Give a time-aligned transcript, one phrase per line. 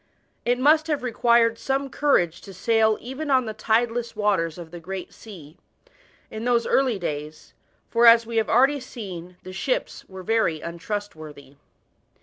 [0.45, 4.79] It must have required some courage to sail even on the tideless waters of the
[4.79, 5.57] Great Sea,
[6.31, 7.53] in those early days,
[7.91, 11.57] for, as we have already seen, the ships were very untrustworthy.